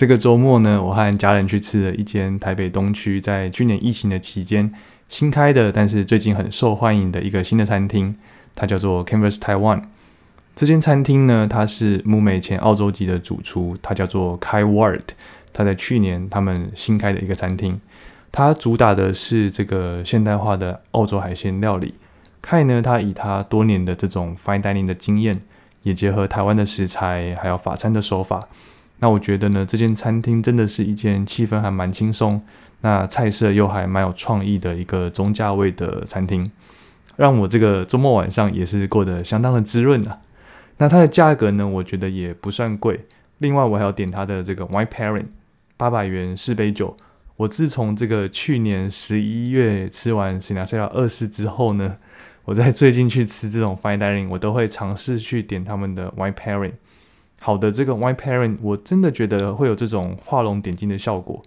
[0.00, 4.72] 这个周末呢，我和家人去吃了一间台北东区在去年疫情的期间
[5.10, 8.16] 新开的，但是最近很受欢迎的一个新的餐厅，
[8.54, 9.82] 它叫做 Canvas Taiwan。
[10.56, 15.02] 这间餐厅呢，它是木美前澳洲籍的主厨，他叫做 Kai Ward，
[15.52, 17.78] 他在去年他们新开的一个餐厅。
[18.32, 21.92] 它主打的是这个现代化的澳洲海鲜料理。
[22.42, 25.42] Kai 呢，他以他多年的这种 fine dining 的经验，
[25.82, 28.48] 也结合台湾的食材，还有法餐的手法。
[29.00, 32.40] 那我觉得呢，这间餐厅真的是一间气氛还蛮轻松，
[32.82, 36.50] 那菜色又还蛮有创意的一个中价位的餐厅，
[37.16, 40.18] 让我这个周末晚上也是过得相当的滋润啊。
[40.78, 43.06] 那它的价格呢，我觉得也不算贵。
[43.38, 45.26] 另外，我还要点它的这个 Wine Pairing，
[45.76, 46.96] 八百元四杯酒。
[47.36, 51.96] 我自从这个去年十一月吃完 s i n a s e 二世之后呢，
[52.44, 56.72] 我在最近去吃这种 fine dining，我都会尝试去点他们的 wine pairing。
[57.42, 61.42] 好的，这个 wine pairing 我真的觉得会有这种画龙点睛的效果。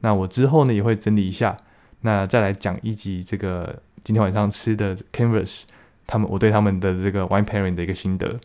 [0.00, 1.56] 那我之后呢也会整理一下，
[2.02, 5.62] 那再来讲一集这个今天晚上吃的 Canvas，
[6.06, 8.38] 他们我对他们的这个 wine pairing 的一个心得。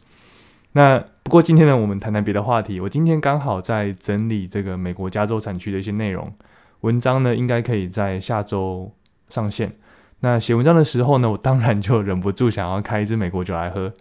[0.72, 2.80] 那不过今天呢，我们谈谈别的话题。
[2.80, 6.34] 我今天刚好在整理这个美国加州产区的一些内容。
[6.82, 8.92] 文章呢，应该可以在下周
[9.30, 9.74] 上线。
[10.22, 13.94] 那写文章的时候呢，我当然就忍不住想要开一支美国酒来喝。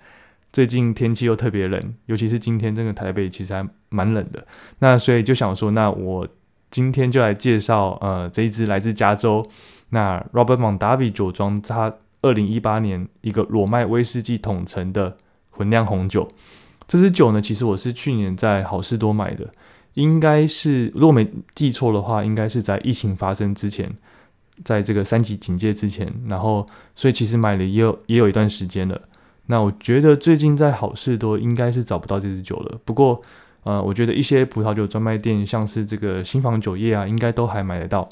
[0.53, 4.47] 最近天气又特别冷，尤其是今天这个台北其实还蛮冷的。
[4.81, 6.29] 那所以就想说，那我
[6.71, 9.47] 今天就来介绍呃这一支来自加州
[9.91, 15.17] 那 Robert Mondavi 酒庄，它二零一八年一个裸麦威士忌统称的
[15.51, 16.29] 混酿红酒。
[16.87, 19.49] 这支酒呢，其实我是去年在好事多买的。
[19.95, 23.91] 应该是，如果没记错的话，应该是在疫情发生之前，
[24.65, 29.01] 在这个三级警戒之前，然后所以其实买了也有也有一段时间了。
[29.47, 32.79] 那我觉得最近在好事多应该是找不到这支酒了。
[32.85, 33.21] 不过，
[33.65, 38.09] 呃，我觉得一些葡萄酒专卖店，像是这个新房酒业啊，应该都还买得到。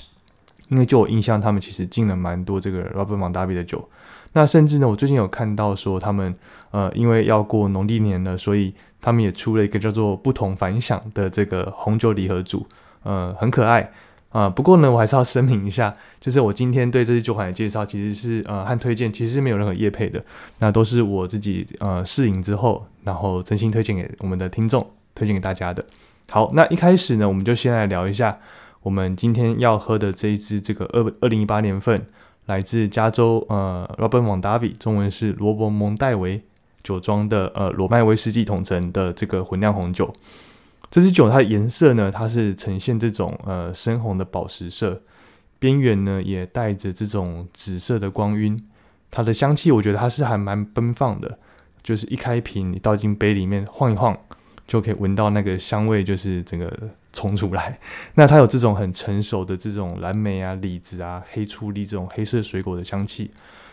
[0.68, 3.88] 因为就我印象，他们其实进了蛮多这个 Robert Mondavi 的酒。
[4.32, 6.32] 那甚至呢，我最近有看到说他们，
[6.70, 12.64] 呃，因为要过农历年了，所以他们也出了一个叫做“不同凡响”的这个红酒礼盒组，
[13.02, 13.90] 呃，很可爱
[14.30, 14.48] 啊。
[14.48, 20.24] 不过呢，我还是要声明一下，就是我今天对这支酒款的介绍，其实是呃和推荐，其实是没有任何业配的，
[20.58, 25.84] 那都是我自己呃试饮之后，然后真心推荐给我们的听众，推荐给大家的。
[26.30, 28.38] 好，那一开始呢，我们就先来聊一下
[28.82, 32.06] 我们今天要喝的这一支这个二二零一八年份。
[32.46, 36.42] 来自加州，呃，Robert Mondavi，中文是罗伯蒙戴维
[36.82, 40.12] 酒庄的，呃，罗麦威士忌统称的这个混酿红酒。
[40.90, 45.00] 这支酒它的颜色呢，它是呈现这种呃深红的宝石色，
[45.58, 48.60] 边缘呢也带着这种紫色的光晕。
[49.10, 51.38] 它的香气，我觉得它是还蛮奔放的，
[51.82, 54.18] 就是一开瓶你倒进杯里面晃一晃，
[54.66, 56.70] 就可以闻到那个香味，就是整个。
[57.12, 57.76] 冲出来，
[58.14, 63.32] 那它有这种很成熟的这种蓝莓啊、李子啊、黑醋栗这种黑色水果的香气，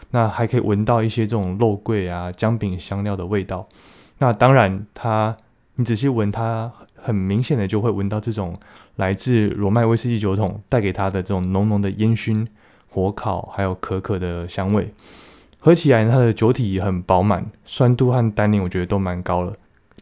[0.09, 3.69] 那还可以闻到一些这种肉桂啊、姜饼香料的味道。
[4.17, 5.37] 那当然，它
[5.75, 6.73] 你仔细闻，它
[7.07, 8.53] 很明显的就会闻到这种
[8.97, 12.47] 来自罗麦威士忌酒桶带给它的这种浓浓的烟熏、
[12.89, 14.93] 火烤还有可可的香味。
[15.59, 19.53] 喝起来，它的酒体很饱满，酸度和单宁我觉得都蛮高了，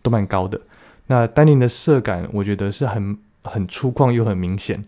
[0.01, 0.59] 都蛮高的。
[1.07, 3.17] 那单宁的色感，我觉得是很。
[3.47, 4.83] 很粗犷又很明显，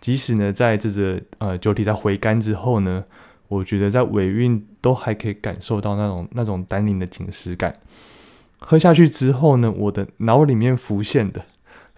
[0.00, 3.04] 即使呢，在这个呃酒体在回甘之后呢，
[3.46, 7.72] 我觉得在尾韵都还可以感受到那种那种单宁的紧实感。
[8.58, 11.44] 喝下去之后呢，我的脑里面浮现的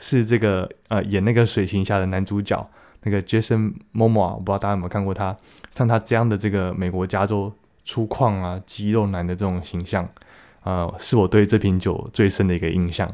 [0.02, 2.68] 是这个呃演那个水行侠的男主角
[3.04, 5.34] 那个 Jason Momoa，我不知道大家有没有看过他，
[5.74, 7.50] 像他这样的这个美国加州
[7.82, 10.06] 粗犷啊肌肉男的这种形象，
[10.64, 13.10] 呃，是我对这瓶酒最深的一个印象。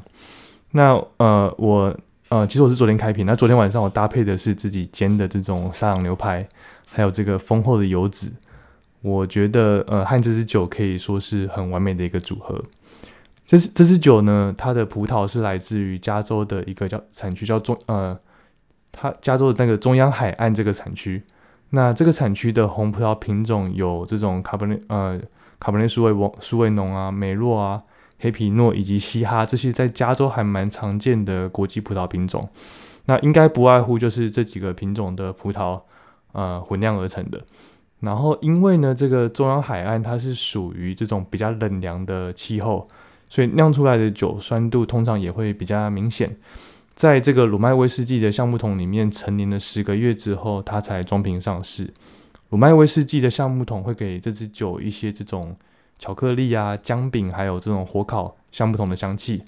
[0.73, 1.97] 那呃我。
[2.31, 6.47] 呃，其实我是昨天开瓶，那昨天晚上我搭配的是自己煎的这种沙朗牛排，
[6.93, 8.31] 还有这个丰厚的油脂，
[9.01, 12.63] 我觉得呃和这支酒可以说是很完美的一个组合。
[13.49, 18.21] 这这支酒呢，它的葡萄是来自于加州的一个叫产区叫中呃，
[18.93, 21.23] 它加州的那个中央海岸这个产区。
[21.71, 25.19] 那这个产区的红葡萄品种有这种卡本内呃
[25.59, 27.83] 卡本内苏维翁苏维农啊、美洛啊。
[28.21, 32.49] 黑皮诺以及西哈这些在加州还蛮常见的国际葡萄品种，
[33.05, 35.81] 那应该不外乎就是这几个品种的葡萄，
[36.33, 37.41] 呃，混酿而成的。
[38.01, 42.89] 然后因为呢，这个中央海岸它是属于这种比较冷凉的气候，
[43.29, 46.37] 所以酿出来的酒酸度通常也会比较明显。
[46.95, 51.93] 在这个鲁麦威士忌的橡木桶里面陈年了十个月之后，它才装瓶上市。
[52.51, 55.57] 鲁麦威士忌的橡木桶会给这支酒一些这种。
[56.01, 59.43] 巧克力啊，姜饼，还有这种火烤橡木桶的香气，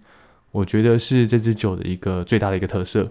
[0.51, 3.09] 我觉得是这支酒的一个最大的一个特色。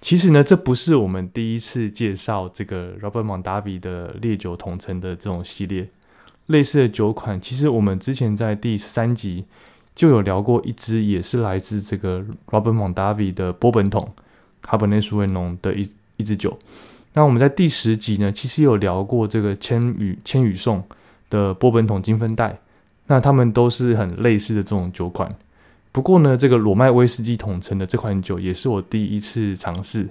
[0.00, 5.88] 其实呢，这不是我们第一次介绍这个 Robert Mondavi 的烈酒桶陈的这种系列，
[6.46, 9.44] 类似的酒款，其实我们之前在第三集
[9.96, 14.12] 就有聊过一支，也是来自这个 Robert Mondavi 的波本桶
[14.62, 16.56] 卡本内苏维浓的一一支酒。
[17.14, 20.84] 那我们在第十集呢，其实有聊过这个千羽千羽颂。
[21.28, 22.60] 的波本桶金分带，
[23.08, 25.34] 那他们都是很类似的这种酒款。
[25.90, 30.08] 不过呢，这个裸麦威士忌统称的这款酒也是我第一次尝试，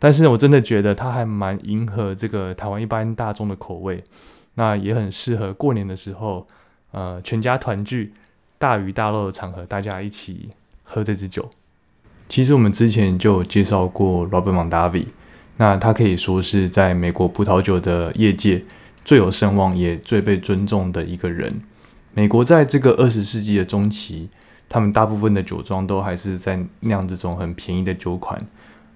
[0.00, 4.02] 但是我真的觉得它还蛮迎合这个台湾一般大众的口味，
[4.54, 6.44] 那也很适合过年的时候，
[6.90, 8.12] 呃，全家团聚、
[8.58, 10.50] 大鱼大肉的场合，大家一起
[10.82, 11.48] 喝这支酒。
[12.28, 15.06] 其实我们之前就有介绍过 Robert Mondavi，
[15.56, 18.64] 那他可以说是在美国葡萄酒的业界。
[19.04, 21.62] 最有声望也最被尊重的一个人。
[22.12, 24.28] 美国在这个二十世纪的中期，
[24.68, 28.46] 他们大部分的酒庄都还是在酿这种很便宜的酒款，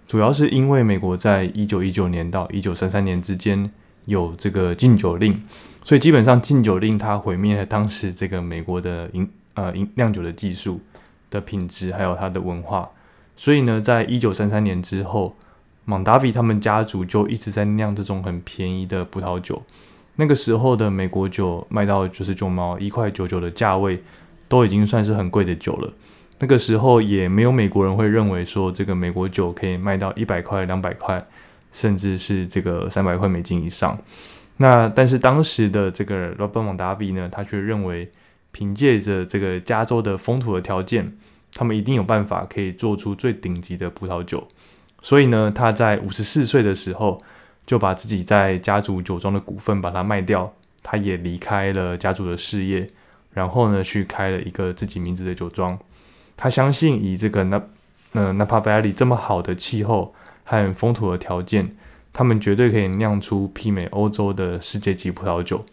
[0.07, 3.71] 主要是因为美国在一九一九年到一九三三年之间
[4.05, 5.43] 有这个禁酒令，
[5.83, 10.81] 所以基本上禁酒令它毁灭了当时这个美国的饮呃酿酒的技术
[11.31, 12.91] 的品质，还有它的文化。
[13.37, 15.35] 所以呢，在一九三三年之后，
[15.85, 19.63] 蒙达比他们家族就一直在酿这种很便宜的葡萄酒。
[20.17, 24.03] 那个时候的美国酒卖到九十九毛一块九九的价位，
[24.47, 25.93] 都已经算是很贵的酒了。
[26.39, 31.25] 那个时候也没有美国人会认为说这个美国酒可以卖到一百块、两百块，
[31.73, 33.99] 甚至是这个三百块美金以上。
[34.59, 38.11] 那但是当时的这个 Robert Mondavi 呢，他却认为
[38.53, 41.17] 凭借着这个加州的风土的条件，
[41.55, 44.47] 他们一定有办法可以做出最顶级的葡萄酒。
[45.01, 47.21] 所以呢，他在五十四岁的时候。
[47.65, 50.53] 就把自己在家族酒庄的股份把它卖掉，
[50.83, 52.85] 他也离开了家族的事业，
[53.31, 55.79] 然后呢去开了一个自己名字的酒庄。
[56.37, 57.63] 他相信以这个那
[58.15, 60.13] 呃 Napa Valley 这么好的气候
[60.43, 61.77] 和风土的条件，
[62.13, 65.65] 他们绝对可以酿出媲美欧洲的世界级葡萄酒。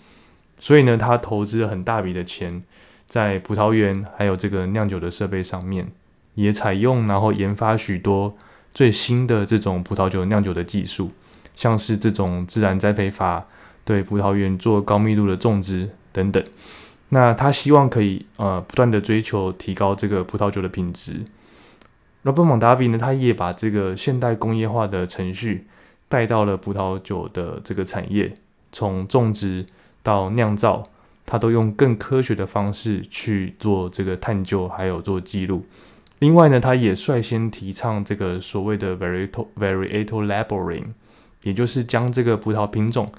[0.59, 2.61] 所以呢，他投资了很大笔的钱
[3.09, 5.91] 在葡萄园还有这个酿酒的设备上面，
[6.35, 8.37] 也采用然后研发许多
[8.73, 11.11] 最新的这种葡萄酒酿酒的技术。
[11.55, 13.45] 像是这种自然栽培法，
[13.83, 16.41] 对葡萄园做高密度的种植等等，
[17.09, 21.25] 那他希望可以呃不断的追求提高这个葡萄酒的品质。
[22.23, 25.67] Robert Mondavi 呢，他也把这个现代工业化的程序
[26.07, 28.33] 带到了葡萄酒的这个产业，
[28.71, 29.65] 从种植
[30.01, 30.83] 到酿造，
[31.29, 35.63] 他都用更科学的方式去做这个探究，还有做记录。
[36.17, 40.85] 另外呢，他也率先提倡这个所谓的 Varietal Varietal Labeling。
[41.43, 43.09] 也就是将这个葡萄品种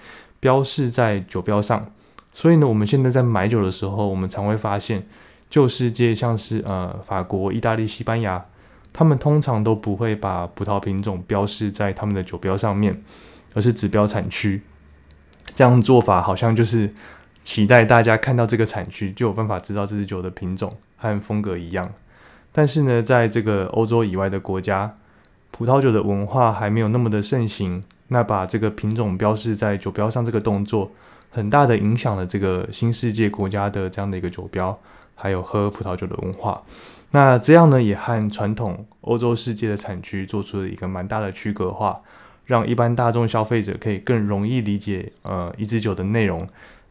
[0.40, 1.90] 标示在酒标上，
[2.34, 5.06] 所以呢，我们现在在买酒的时候，我们常会发现，
[5.48, 8.44] 旧世界像是呃法国、意大利、西班牙，
[8.92, 13.02] 他们通常都不会把葡萄品种标示在他们的酒标上面，
[13.54, 14.60] 而是只标产区。
[15.54, 16.92] 这样做法好像就是
[17.42, 21.92] 期待大家看到这个产区就有办法知道这支酒的品种和风格一样。
[22.52, 24.96] 但是呢，在这个欧洲以外的国家，
[25.50, 27.82] 葡萄酒的文化还没有那么的盛行。
[28.12, 30.90] 那把这个品种标示在酒标上，这个动作
[31.30, 34.76] 很大的影响了这个新世界国家的这样的一个酒标，
[35.14, 36.60] 还有喝葡萄酒的文化。
[37.12, 42.00] 那这样呢，也和传统欧洲世界的产区做出了一个蛮大的区隔化，
[42.46, 46.48] 让一般大众消费者可以更容易理解呃一支酒的内容，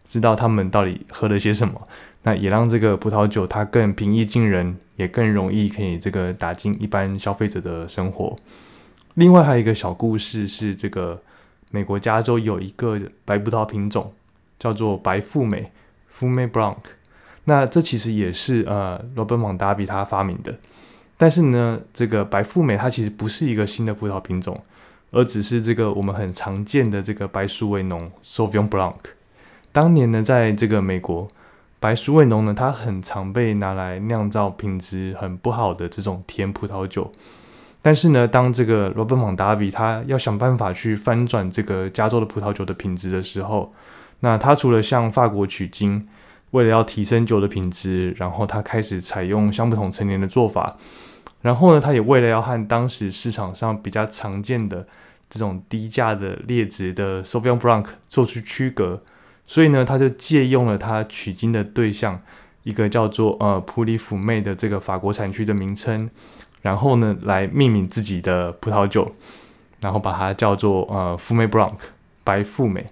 [0.10, 1.82] 知道他们到底喝了些什么。
[2.24, 8.36] 那也让这个葡萄酒它更平易近人，也更容易可以这个打进一般消费者的生活。
[9.14, 11.22] 另外还有一个小故事是，这个
[11.72, 14.12] 美国加州有一个白葡萄品种
[14.60, 15.72] 叫做白富美
[16.12, 16.76] （Fume Blanc）。
[17.46, 20.58] 那这其实也是呃罗本蒙达比他发明的。
[21.16, 24.62] 但是呢，这个白富美它其实不是一个新的葡萄品种，
[25.12, 28.96] 而只是这个我们很常见的这个白苏维农 （Sauvignon Blanc）。
[29.72, 31.28] 当年呢，在这个美国，
[31.80, 37.12] 白苏维农呢，它很常被拿来酿造品质很不好的这种甜葡萄酒。
[37.82, 43.72] 但是呢，当这个罗本·蒙达比他要想办法去翻转这个加州的葡萄酒的品质的时候，
[44.20, 46.06] 那他除了向法国取经，
[46.52, 50.76] 为了要提升酒的品质，然后他开始采用相不同陈年的做法。
[51.42, 54.86] 然后呢，他也为了要和当时市场上比较常见的
[55.30, 59.02] 这种低价的劣质的 s o v i g n Blanc 做出区隔，
[59.50, 62.22] 所以呢，他就借用了他取经的对象
[62.62, 66.08] 一个叫做呃普里福妹的这个法国产区的名称，
[66.62, 69.16] 然后呢，来命名自己的葡萄酒，
[69.80, 71.74] 然后把它叫做呃富美 Blanc
[72.24, 72.86] 白富美。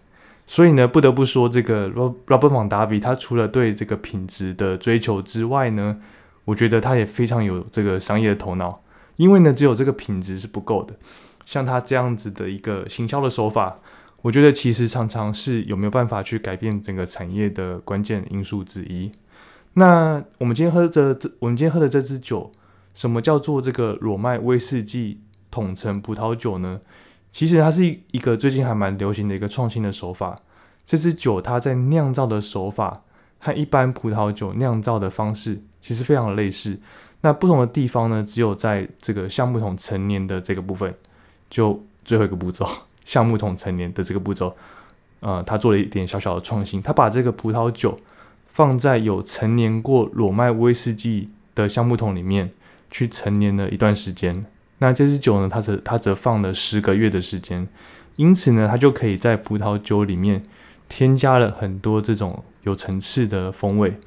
[0.48, 5.98] 所以呢，不得不说这个 Robert m o n d a v 他除了对这个品质的追求之外呢。
[6.48, 8.82] 我觉得他也非常有这个商业的头脑，
[9.18, 10.96] 因为呢，只有这个品质是不够的。
[11.46, 13.80] 像他这样子的一个行销的手法，
[14.24, 19.12] 我觉得其实常常是有没有办法去改变整个产业的关键因素之一。
[19.74, 22.52] 那我们今天喝的这，我们今天喝的这支酒，
[22.94, 25.22] 什么叫做这个裸麦威士忌
[25.52, 26.82] 统称葡萄酒呢？
[27.32, 30.40] 其实它是一个最近还蛮流行的一个创新的手法。
[30.86, 33.04] 这支酒它在酿造的手法
[33.40, 35.62] 和一般葡萄酒酿造的方式。
[35.80, 36.78] 其实非常的类似，
[37.22, 40.94] 那不同的地方呢，只有在这个橡木桶成年的这个部分，
[41.50, 42.68] 就最后一个步骤，
[43.08, 44.54] 橡木桶陈年的这个步骤，
[45.22, 47.98] 呃，他做了一点小小的创新，他把这个葡萄酒
[48.48, 52.52] 放在有陈年过裸麦威士忌的橡木桶里面
[52.92, 54.46] 去陈年了一段时间。
[54.80, 57.66] 那这支酒呢，它则它则放了十个月的时间，
[58.18, 60.44] 因此呢，它就可以在葡萄酒里面
[60.90, 63.98] 添加了很多这种有层次的风味。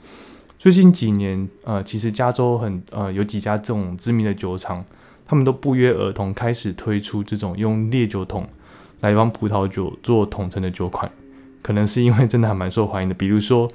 [0.58, 4.84] 最近几年，呃，其实加州很呃有几家这种知名的酒厂，
[5.26, 8.46] 他们都不约而同开始推出这种用烈酒桶
[9.00, 11.10] 来帮葡萄酒做统称的酒款，
[11.62, 13.14] 可能是因为真的还蛮受欢迎的。
[13.14, 13.70] 比如说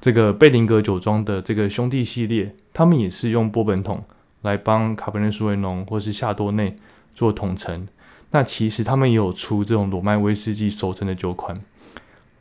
[0.00, 4.04] 这个贝林格酒庄的这个兄弟系列，他们也是用波本桶
[4.42, 6.76] 来帮卡本内苏维农或是夏多内
[7.14, 7.88] 做统称。
[8.30, 11.56] 那其实他们也有出这种罗麦威士忌熟成的酒款。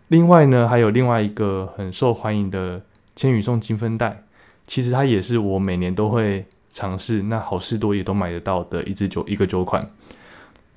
[0.07, 2.81] 另外呢，还有另外一个很受欢迎的。
[3.15, 4.23] 千羽送金分带，
[4.65, 9.87] 其实它也是我每年都会尝试，那好事多也都买得到的一支酒一个酒款。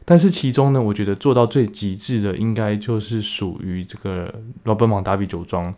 [0.07, 4.33] 但是其中呢，我觉得做到最极致的，应该就是属于这个
[4.63, 5.75] 罗本芒达比酒庄。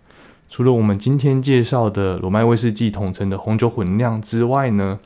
[0.48, 5.00] 除了我们今天介绍的罗麦威士忌统称的红酒混酿之外呢，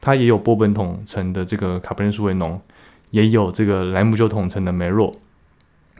[0.00, 2.60] 它也有波本统称的这个卡本内苏维农，
[3.10, 5.14] 也有这个莱姆酒统称的梅洛。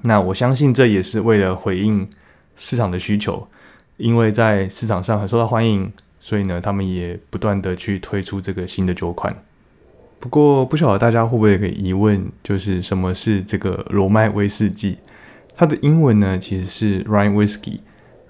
[0.03, 2.09] 那我相信这也是为了回应
[2.55, 3.49] 市场的需求。
[3.97, 5.91] 因为在市场上很受到欢迎，
[6.21, 9.35] 所以呢，他们也不断的去推出这个新的酒款。
[10.27, 14.97] 不过，不晓得大家会不会有个疑问，就是什么是这个罗麦威士忌？
[15.57, 17.79] 它的英文呢其实是 Rye Whiskey。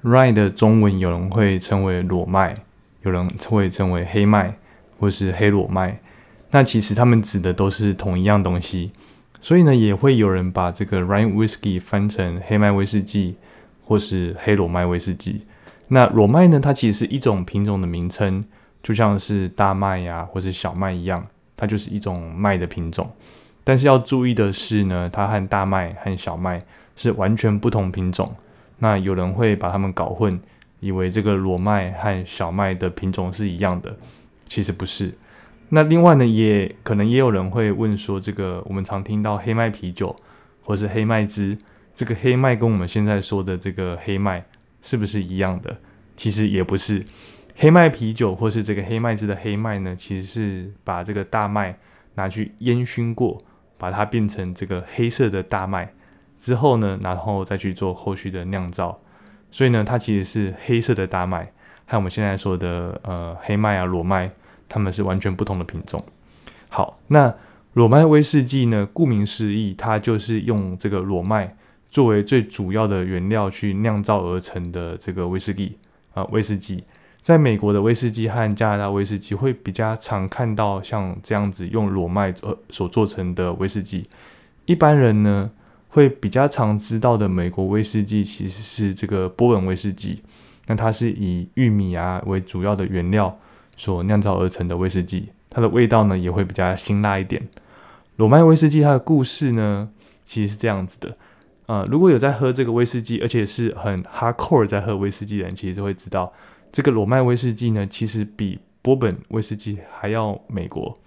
[0.03, 2.55] Rye 的中文有人会称为裸麦，
[3.00, 4.59] 有人会称为黑麦
[4.99, 6.00] 或是黑裸麦。
[6.50, 8.93] 那其实他们指的都是同一样东西，
[9.41, 13.37] 所以呢，也会有人把这个 Rye Whiskey 翻成黑麦威士忌
[13.81, 15.47] 或是黑裸麦威士忌。
[15.88, 16.61] 那裸麦呢？
[16.61, 18.45] 它其实是一种品种的名称，
[18.83, 21.26] 就像是大麦呀，或是小麦一样，
[21.57, 23.11] 它就是一种麦的品种。
[23.65, 26.61] 但是要注意的是呢，它和大麦和小麦
[26.95, 28.35] 是完全不同品种。
[28.79, 30.39] 那有人会把它们搞混，
[30.81, 33.97] 以为这个裸麦和小麦的品种是一样的，
[34.47, 35.15] 其实不是。
[35.71, 40.15] 那另外呢，也可能也有人会问说，这个我们常听到黑麦啤酒
[40.63, 41.57] 或是黑麦汁，
[41.95, 44.45] 这个黑麦跟我们现在说的这个黑麦。
[44.83, 45.79] 是不是一样的？
[46.17, 47.05] 其实也不是。
[47.59, 51.79] 黑麦啤酒或是这个黑麦汁的黑麦呢，其实是把这个大麦
[52.15, 53.39] 拿去烟熏过，
[53.79, 55.95] 把它变成这个黑色的大麦
[56.39, 59.01] 之后呢，然后再去做后续的酿造。
[59.51, 61.51] 所以呢，它其实是黑色的大麦，
[61.87, 64.31] 和我们现在说的呃黑麦啊裸麦，
[64.69, 66.05] 它们是完全不同的品种。
[66.69, 67.35] 好，那
[67.73, 71.57] 裸麦威士忌呢，顾名思义，它就是用这个裸麦。
[71.89, 75.79] 作为最主要的原料去酿造而成的这个威士忌
[76.13, 76.85] 啊，威士忌，
[77.26, 84.09] 在美国的威士忌和加拿大威士忌会比较常看到像这样子用裸麦呃所做成的威士忌。
[84.66, 85.50] 一般人呢
[85.88, 90.23] 会比较常知道的美国威士忌其实是这个波本威士忌，
[90.68, 93.37] 那它是以玉米啊为主要的原料
[93.76, 97.49] 所酿造而成的威士忌，它的味道呢也会比较辛辣一点。
[98.14, 99.88] 裸麦威士忌它的故事呢
[100.25, 101.16] 其实是这样子的。
[101.66, 106.33] 呃，如果有在喝这个威士忌，而且是很 hardcore 在喝威士忌的人，其实就会知道，
[106.76, 110.99] 这个裸麦威士忌呢，其实比波本威士忌还要美国。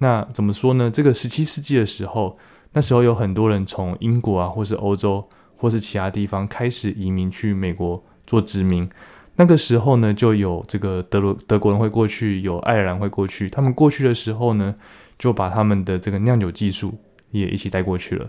[0.00, 0.90] 那怎么说呢？
[0.90, 2.36] 这个十七世纪的时候，
[2.72, 8.86] 那时候有很多人从英国啊，或是欧洲，或是其他地方开始移民去美国做殖民。
[9.36, 13.48] 那个时候呢，就有这个德罗德国人会过去，有爱尔兰会过去。
[13.48, 14.74] 他们过去的时候呢，
[15.18, 16.92] 就把他们的这个酿酒技术
[17.30, 18.28] 也一起带过去了。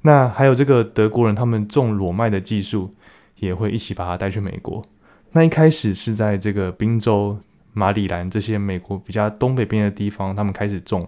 [0.00, 2.94] 那还有这个德国人，他们种裸麦的技术
[3.36, 4.82] 也会一起把它带去美国。
[5.36, 7.38] 那一开始是在这个宾州。
[7.74, 11.06] 马里兰这些美国比较东北边的地方，他们开始种。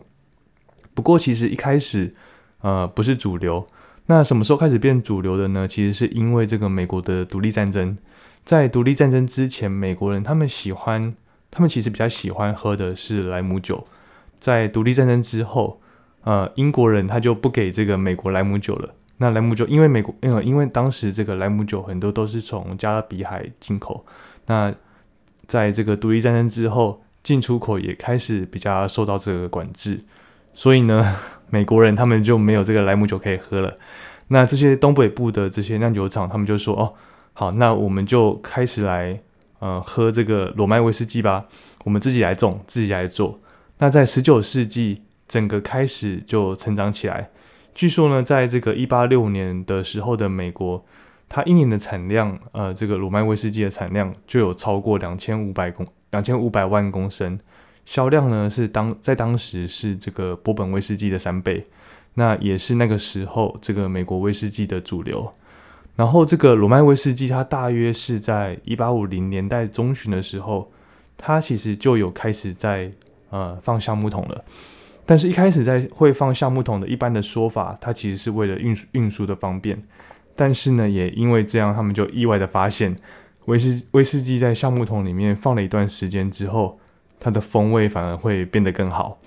[0.92, 2.14] 不过，其实一开始，
[2.61, 3.66] 呃，不是主流。
[4.04, 5.66] 那什么时候开始变主流的呢？
[5.66, 7.97] 其实是因为这个美国的独立战争。
[8.44, 11.14] 在独立战争之前，美国人他们喜欢，
[11.50, 13.87] 他们其实比较喜欢喝的是莱姆酒。
[14.38, 15.80] 在独立战争之后，
[16.25, 18.94] 呃，英国人他就不给这个美国莱姆酒了。
[19.18, 24.04] 那莱姆酒，因为美国，因为，因为当时这个莱姆酒很多都是从加勒比海进口。
[24.46, 24.72] 那
[25.46, 30.04] 在这个独立战争之后，进出口也开始比较受到这个管制，
[30.54, 31.16] 所以呢，
[31.50, 33.76] 美国人他们就没有这个莱姆酒可以喝了。
[34.28, 36.94] 那这些东北部的这些酿酒厂，他们就说：“哦，
[37.32, 39.20] 好，那我们就开始来，
[39.58, 41.46] 呃，喝这个裸麦威士忌吧，
[41.84, 43.40] 我们自己来种，自己来做。”
[43.78, 47.30] 那在十九世纪，整个开始就成长起来。
[47.78, 50.85] 据说呢，在这个一八六年的时候的美国。
[51.28, 57.38] 它一年的产量，呃，这个鲁麦威士忌的产量就有超过两千五百公两千五百万公升，
[57.85, 61.66] 销量呢是当在当时是这个波本威士忌的三倍，
[62.14, 65.30] 那也是那个时候这个美国威士忌的主流。
[65.94, 70.73] 然后这个鲁麦威士忌，它大约是在一八五零年代中旬的时候，
[71.18, 72.90] 它其实就有开始在
[73.28, 74.42] 呃放橡木桶了。
[75.08, 79.82] 但是一开始在会放橡木桶的一般的说法，它其实是为了运输运输的方便。
[80.36, 82.94] 但是呢，也因为这样，他们就意外的发现，
[83.46, 86.78] 威士威士忌在橡木桶里面放了一段时间之后，
[87.18, 89.18] 它的风味反而会变得更好。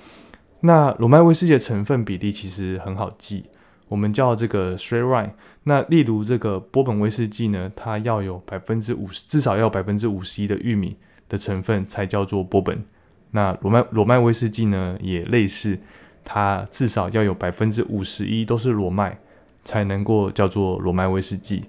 [0.59, 3.45] 那罗麦威士忌的成分比例其实很好记，
[3.87, 5.31] 我们叫这个 straight rye。
[5.63, 12.85] 那例如这个波本威士忌呢，它要有百分之五十，至少要百分之五十一的玉米的成分才叫做波本。
[13.31, 15.79] 那罗麦罗麦威士忌呢，也类似，
[16.23, 19.17] 它至少要有百分之五十一都是罗麦。
[19.63, 21.65] 才能够叫做罗麦威士忌，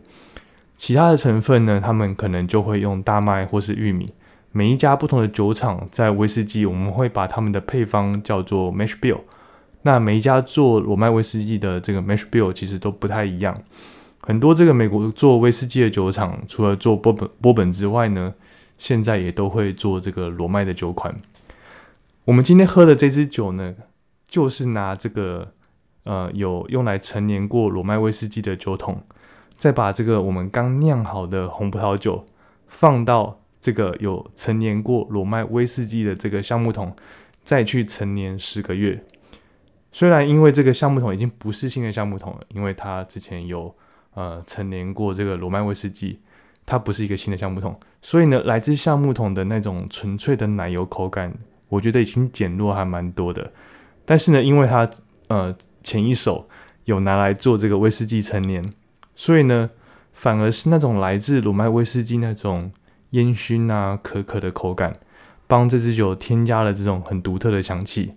[0.79, 1.79] 其他的成分呢？
[1.79, 4.15] 他们可能就会用大麦或是玉米。
[4.51, 9.21] 每一家不同的酒厂在威士忌，我们会把他们的配方叫做 mash bill。
[9.83, 13.55] 那每一家做罗麦威士忌的这个 mash bill 其实都不太一样。
[14.23, 18.33] 很多这个美国做威士忌的酒厂，除了做波本波本之外呢，
[18.79, 21.15] 现在也都会做这个罗麦的酒款。
[22.25, 23.75] 我们今天喝的这支酒呢，
[24.27, 25.53] 就是拿这个。
[26.05, 29.05] 呃，有用来陈年过裸麦威士忌的酒桶，
[29.55, 32.27] 再把这个我们刚酿好的红葡萄酒
[32.67, 36.97] 放到这个有陈年过裸麦威士忌的这个橡木桶，
[37.45, 39.05] 再去陈年十个月。
[39.93, 43.73] 虽然因为这个橡木桶已经不是新的橡木桶了，因为它之前有
[44.15, 46.19] 呃陈年过这个裸麦威士忌，
[46.67, 51.33] 它不是一个新的橡木桶，所以呢，来自橡木桶的那种纯粹的奶油口感，
[51.73, 53.53] 我觉得已经减弱还蛮多的。
[54.05, 54.89] 但是呢，因为它
[55.29, 55.55] 呃。
[55.85, 56.49] 前一手
[56.85, 58.71] 有拿来做这个威士忌陈年，
[59.17, 59.69] 所以呢，
[60.13, 62.71] 反而是那种来自鲁麦威士忌那种
[63.11, 64.93] 烟熏啊、可可的口感，
[65.49, 68.13] 帮这支酒添加了这种很独特的香气，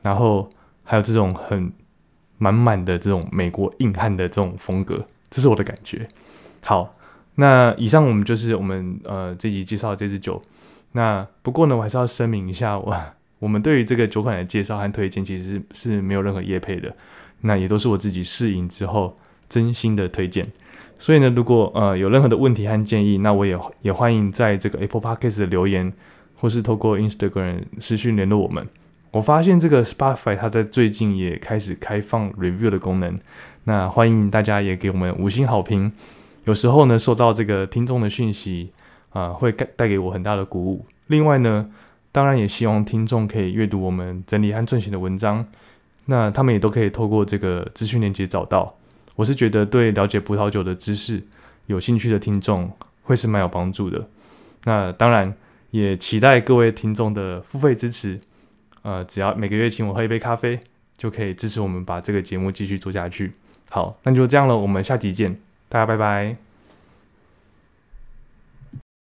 [0.00, 0.48] 然后
[0.82, 1.70] 还有这种很
[2.38, 6.08] 满满的这种美国硬汉的这种风格，这是我的感觉。
[6.64, 6.96] 好，
[7.34, 10.40] 那以上我们就是我们呃这集介绍这支酒。
[10.92, 12.96] 那不过呢，我还是要声明一下我。
[13.38, 16.94] 我们对于这个酒款的介绍和推荐，其实是没有任何业配的，
[17.40, 20.46] 那也都是我自己试饮之后真心的推荐。
[20.96, 25.92] 所以呢，如果呃有任何的问题和建议，那我也也欢迎在这个 Apple Podcast 的留言，
[26.36, 28.64] 或是透过 Instagram 私讯联络我们。
[29.10, 33.18] 我发现这个 Spotify 它在最近也开始开放 review 的功能，
[33.64, 35.90] 那欢迎大家也给我们五星好评。
[36.44, 38.70] 有时候呢，收到这个听众的讯息
[39.12, 40.84] 啊，会带给我很大的鼓舞。
[41.08, 41.70] 另外呢，
[42.10, 45.46] 当然也希望听众可以阅读我们整理和撰写的文章，
[46.06, 48.74] 那他们也都可以透过这个资讯链接找到。
[49.16, 51.22] 我是觉得对了解葡萄酒的知识
[51.66, 52.70] 有兴趣的听众
[53.02, 54.08] 会是蛮有帮助的。
[54.64, 55.34] 那当然
[55.70, 58.18] 也期待各位听众的付费支持，
[58.82, 60.58] 呃，只要每个月请我喝一杯咖啡，
[60.96, 63.32] 就可以支持我们把这个节目继续做下去。
[63.70, 66.51] 好，那就这样了，我们下集见，大家拜拜。